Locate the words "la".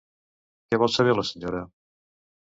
1.19-1.25